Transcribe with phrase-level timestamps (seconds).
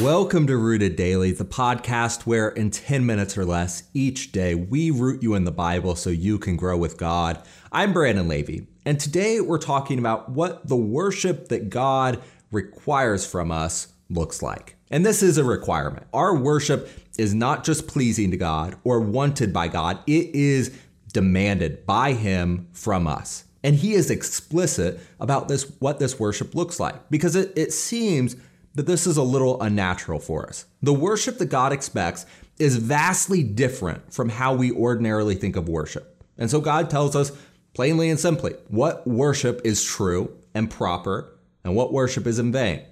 [0.00, 4.90] Welcome to Rooted Daily, the podcast where in 10 minutes or less each day we
[4.90, 7.42] root you in the Bible so you can grow with God.
[7.70, 13.52] I'm Brandon Levy, and today we're talking about what the worship that God requires from
[13.52, 14.76] us looks like.
[14.90, 16.06] And this is a requirement.
[16.14, 16.88] Our worship
[17.18, 20.74] is not just pleasing to God or wanted by God, it is
[21.12, 23.44] demanded by Him from us.
[23.62, 28.36] And He is explicit about this, what this worship looks like, because it, it seems
[28.74, 30.66] that this is a little unnatural for us.
[30.82, 32.26] The worship that God expects
[32.58, 36.24] is vastly different from how we ordinarily think of worship.
[36.38, 37.32] And so God tells us
[37.74, 42.82] plainly and simply what worship is true and proper and what worship is in vain.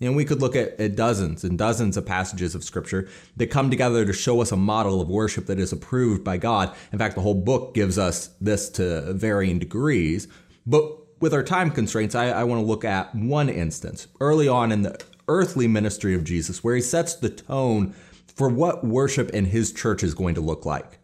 [0.00, 3.08] And we could look at, at, dozens and dozens of passages of scripture
[3.38, 6.74] that come together to show us a model of worship that is approved by God.
[6.92, 10.28] In fact, the whole book gives us this to varying degrees.
[10.66, 14.70] But with our time constraints, I, I want to look at one instance early on
[14.70, 17.94] in the earthly ministry of Jesus, where he sets the tone
[18.34, 20.98] for what worship in his church is going to look like.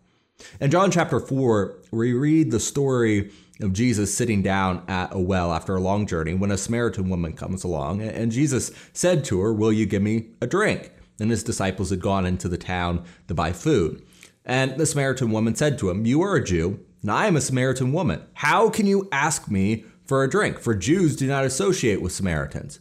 [0.60, 5.52] In John chapter 4, we read the story of Jesus sitting down at a well
[5.52, 9.52] after a long journey when a Samaritan woman comes along, and Jesus said to her,
[9.52, 10.92] Will you give me a drink?
[11.20, 14.04] And his disciples had gone into the town to buy food.
[14.44, 17.40] And the Samaritan woman said to him, You are a Jew, and I am a
[17.40, 18.22] Samaritan woman.
[18.34, 20.58] How can you ask me for a drink?
[20.58, 22.80] For Jews do not associate with Samaritans.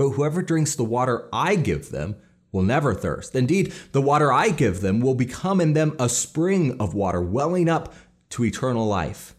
[0.00, 2.16] But whoever drinks the water I give them
[2.52, 3.36] will never thirst.
[3.36, 7.68] Indeed, the water I give them will become in them a spring of water welling
[7.68, 7.92] up
[8.30, 9.34] to eternal life.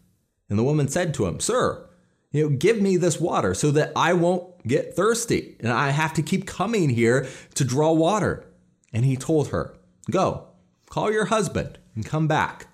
[0.52, 1.90] And the woman said to him, Sir,
[2.30, 6.14] you know, give me this water so that I won't get thirsty and I have
[6.14, 8.46] to keep coming here to draw water.
[8.94, 9.76] And he told her,
[10.12, 10.46] Go,
[10.92, 12.68] call your husband and come back.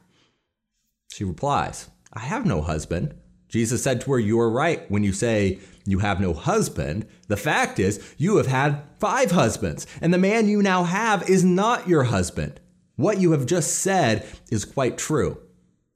[1.10, 3.16] She replies, I have no husband.
[3.50, 7.08] Jesus said to her, You are right when you say you have no husband.
[7.28, 11.44] The fact is, you have had five husbands, and the man you now have is
[11.44, 12.60] not your husband.
[12.96, 15.38] What you have just said is quite true.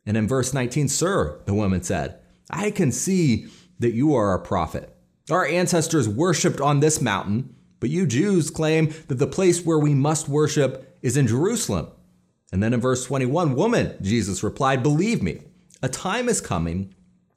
[0.06, 2.20] And in verse 19, Sir, the woman said,
[2.50, 3.48] I can see
[3.80, 4.96] that you are a prophet.
[5.30, 9.94] Our ancestors worshiped on this mountain, but you Jews claim that the place where we
[9.94, 11.88] must worship is in Jerusalem.
[12.52, 15.42] And then in verse 21, Woman, Jesus replied, Believe me,
[15.82, 16.94] a time is coming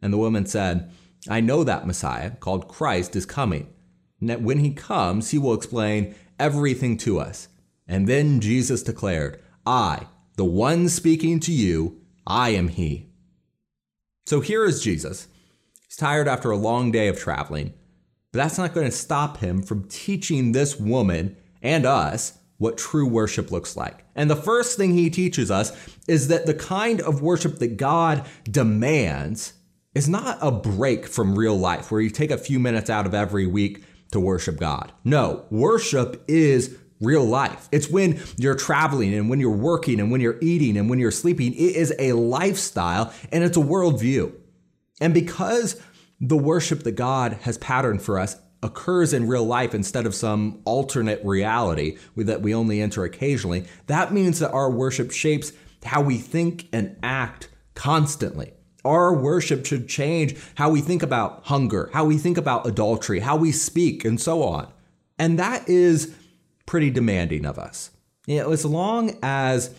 [0.00, 0.90] And the woman said,
[1.28, 3.68] I know that Messiah, called Christ, is coming.
[4.20, 7.48] And that when he comes, he will explain everything to us.
[7.86, 13.08] And then Jesus declared, I, the one speaking to you, I am he.
[14.26, 15.28] So here is Jesus.
[15.86, 17.72] He's tired after a long day of traveling,
[18.32, 23.06] but that's not going to stop him from teaching this woman and us what true
[23.06, 24.04] worship looks like.
[24.14, 25.72] And the first thing he teaches us
[26.08, 29.52] is that the kind of worship that God demands
[29.96, 33.14] is not a break from real life where you take a few minutes out of
[33.14, 34.92] every week to worship God.
[35.04, 37.66] No, worship is real life.
[37.72, 41.10] It's when you're traveling and when you're working and when you're eating and when you're
[41.10, 41.54] sleeping.
[41.54, 44.34] It is a lifestyle and it's a worldview.
[45.00, 45.80] And because
[46.20, 50.60] the worship that God has patterned for us occurs in real life instead of some
[50.66, 55.52] alternate reality that we only enter occasionally, that means that our worship shapes
[55.86, 58.52] how we think and act constantly.
[58.86, 63.36] Our worship should change how we think about hunger, how we think about adultery, how
[63.36, 64.68] we speak, and so on.
[65.18, 66.14] And that is
[66.66, 67.90] pretty demanding of us.
[68.26, 69.74] You know, as long as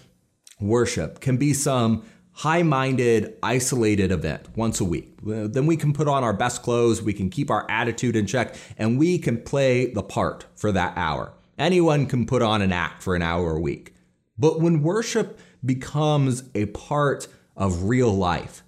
[0.60, 6.08] worship can be some high minded, isolated event once a week, then we can put
[6.08, 9.92] on our best clothes, we can keep our attitude in check, and we can play
[9.92, 11.34] the part for that hour.
[11.58, 13.96] Anyone can put on an act for an hour a week.
[14.38, 18.64] But when worship becomes a part of real life,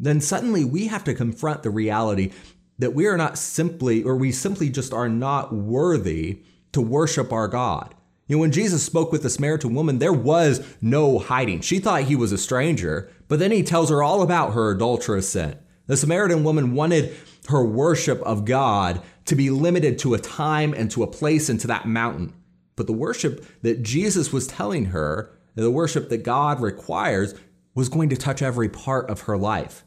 [0.00, 2.32] then suddenly we have to confront the reality
[2.78, 6.42] that we are not simply, or we simply just are not worthy
[6.72, 7.94] to worship our God.
[8.26, 11.60] You know, when Jesus spoke with the Samaritan woman, there was no hiding.
[11.60, 15.28] She thought he was a stranger, but then he tells her all about her adulterous
[15.28, 15.58] sin.
[15.86, 17.14] The Samaritan woman wanted
[17.48, 21.60] her worship of God to be limited to a time and to a place and
[21.60, 22.32] to that mountain.
[22.76, 27.34] But the worship that Jesus was telling her, the worship that God requires,
[27.74, 29.84] was going to touch every part of her life.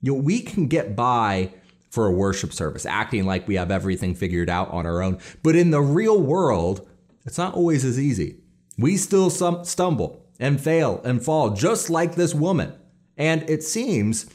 [0.00, 1.52] You know, we can get by
[1.90, 5.18] for a worship service, acting like we have everything figured out on our own.
[5.42, 6.86] But in the real world,
[7.24, 8.36] it's not always as easy.
[8.76, 12.74] We still stumble and fail and fall, just like this woman.
[13.16, 14.26] And it seems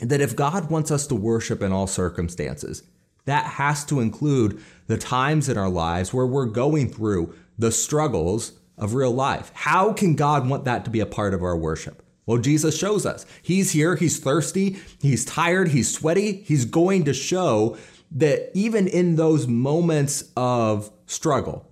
[0.00, 2.82] that if God wants us to worship in all circumstances,
[3.26, 8.52] that has to include the times in our lives where we're going through the struggles
[8.78, 9.50] of real life.
[9.54, 12.02] How can God want that to be a part of our worship?
[12.26, 13.26] Well, Jesus shows us.
[13.42, 16.42] He's here, he's thirsty, he's tired, he's sweaty.
[16.46, 17.76] He's going to show
[18.12, 21.68] that even in those moments of struggle,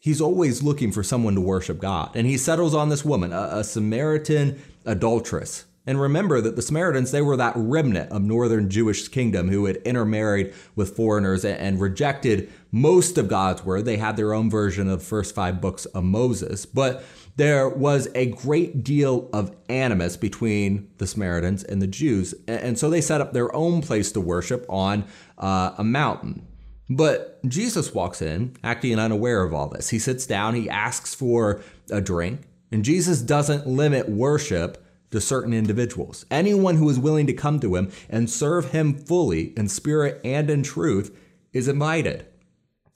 [0.00, 2.14] he's always looking for someone to worship God.
[2.14, 5.64] And he settles on this woman, a, a Samaritan adulteress.
[5.88, 9.78] And remember that the Samaritans, they were that remnant of northern Jewish kingdom who had
[9.78, 13.86] intermarried with foreigners and rejected most of God's word.
[13.86, 16.66] They had their own version of first five books of Moses.
[16.66, 17.02] But
[17.36, 22.34] there was a great deal of animus between the Samaritans and the Jews.
[22.46, 25.06] And so they set up their own place to worship on
[25.38, 26.46] uh, a mountain.
[26.90, 29.88] But Jesus walks in, acting unaware of all this.
[29.88, 35.52] He sits down, he asks for a drink, and Jesus doesn't limit worship to certain
[35.52, 36.26] individuals.
[36.30, 40.50] Anyone who is willing to come to him and serve him fully in spirit and
[40.50, 41.16] in truth
[41.52, 42.26] is invited.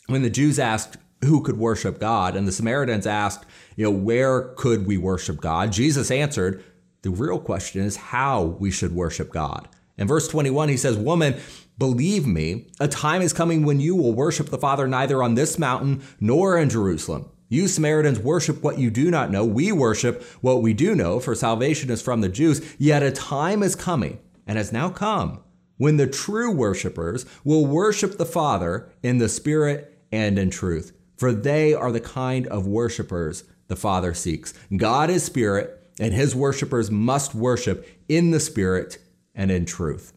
[0.06, 4.54] When the Jews asked who could worship God and the Samaritans asked, you know, where
[4.56, 5.72] could we worship God?
[5.72, 6.62] Jesus answered,
[7.02, 9.68] the real question is how we should worship God.
[9.98, 11.34] In verse 21, he says, Woman,
[11.76, 15.58] believe me, a time is coming when you will worship the Father neither on this
[15.58, 17.28] mountain nor in Jerusalem.
[17.52, 19.44] You Samaritans worship what you do not know.
[19.44, 22.62] We worship what we do know, for salvation is from the Jews.
[22.78, 25.40] Yet a time is coming, and has now come,
[25.76, 30.96] when the true worshipers will worship the Father in the Spirit and in truth.
[31.18, 34.54] For they are the kind of worshipers the Father seeks.
[34.74, 38.96] God is Spirit, and his worshipers must worship in the Spirit
[39.34, 40.14] and in truth.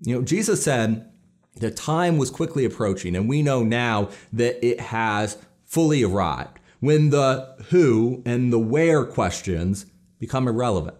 [0.00, 1.08] You know, Jesus said
[1.54, 5.38] the time was quickly approaching, and we know now that it has
[5.68, 9.86] fully arrived, when the who and the where questions
[10.18, 10.96] become irrelevant.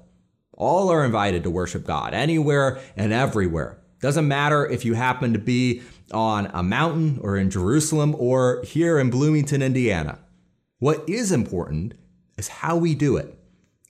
[0.53, 3.79] All are invited to worship God anywhere and everywhere.
[4.01, 5.83] Doesn't matter if you happen to be
[6.13, 10.19] on a mountain or in Jerusalem or here in Bloomington, Indiana.
[10.79, 11.95] What is important
[12.37, 13.37] is how we do it.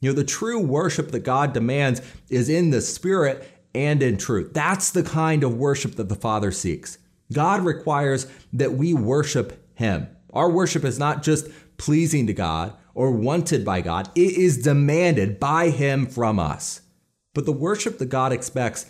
[0.01, 4.53] You know, the true worship that God demands is in the spirit and in truth.
[4.55, 6.99] That's the kind of worship that the Father seeks.
[7.33, 10.09] God requires that we worship Him.
[10.33, 15.39] Our worship is not just pleasing to God or wanted by God, it is demanded
[15.39, 16.81] by Him from us.
[17.35, 18.87] But the worship that God expects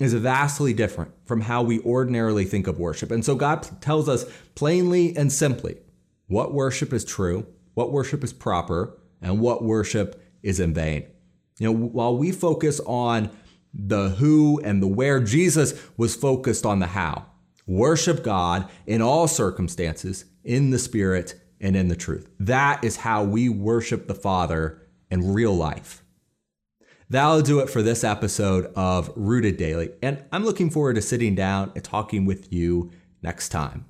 [0.00, 3.10] is vastly different from how we ordinarily think of worship.
[3.10, 4.24] And so God tells us
[4.54, 5.76] plainly and simply
[6.26, 11.04] what worship is true, what worship is proper, and what worship is in vain.
[11.58, 13.30] You know, while we focus on
[13.72, 17.26] the who and the where, Jesus was focused on the how.
[17.66, 22.28] Worship God in all circumstances, in the Spirit and in the truth.
[22.38, 26.02] That is how we worship the Father in real life.
[27.10, 31.34] That'll do it for this episode of Rooted Daily, and I'm looking forward to sitting
[31.34, 32.90] down and talking with you
[33.22, 33.84] next time.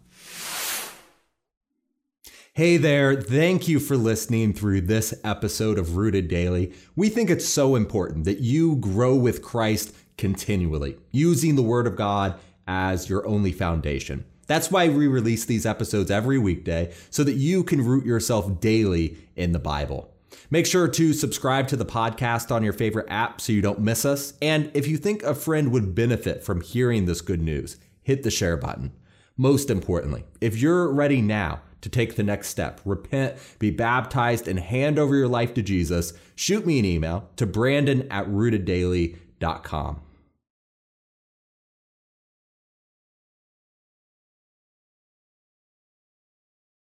[2.53, 6.73] Hey there, thank you for listening through this episode of Rooted Daily.
[6.95, 11.97] We think it's so important that you grow with Christ continually, using the Word of
[11.97, 14.25] God as your only foundation.
[14.47, 19.17] That's why we release these episodes every weekday so that you can root yourself daily
[19.37, 20.11] in the Bible.
[20.51, 24.05] Make sure to subscribe to the podcast on your favorite app so you don't miss
[24.05, 24.35] us.
[24.43, 28.31] And if you think a friend would benefit from hearing this good news, hit the
[28.31, 28.93] share button.
[29.37, 34.59] Most importantly, if you're ready now to take the next step, repent, be baptized, and
[34.59, 40.01] hand over your life to Jesus, shoot me an email to brandon at rooteddaily.com.